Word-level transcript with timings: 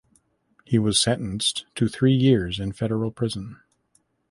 He 0.65 0.79
was 0.79 0.99
sentenced 0.99 1.67
to 1.75 1.87
three 1.87 2.15
years 2.15 2.59
in 2.59 2.71
federal 2.71 3.11
prison. 3.11 3.61